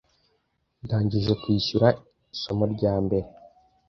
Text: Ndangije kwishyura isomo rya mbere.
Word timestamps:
Ndangije 0.83 1.31
kwishyura 1.41 1.87
isomo 2.33 2.63
rya 2.73 2.93
mbere. 3.03 3.27